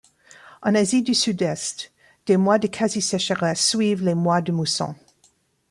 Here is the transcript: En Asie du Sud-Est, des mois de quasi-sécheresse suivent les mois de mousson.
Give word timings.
En 0.63 0.73
Asie 0.75 1.03
du 1.03 1.13
Sud-Est, 1.13 1.91
des 2.25 2.35
mois 2.35 2.57
de 2.57 2.65
quasi-sécheresse 2.65 3.63
suivent 3.63 4.01
les 4.03 4.15
mois 4.15 4.41
de 4.41 4.51
mousson. 4.51 4.95